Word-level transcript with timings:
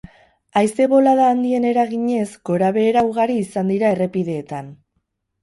Haize 0.59 0.85
bolada 0.93 1.27
handien 1.33 1.67
eraginez, 1.71 2.23
gorabehera 2.51 3.05
ugari 3.11 3.37
izan 3.43 3.71
dira 3.75 3.93
errepideetan. 3.99 4.75